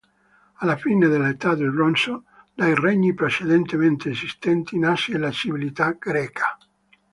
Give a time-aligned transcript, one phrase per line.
[0.55, 2.23] Alla fine dell'età del bronzo
[2.55, 6.57] dai regni precedentemente esistenti nasce la civiltà greca.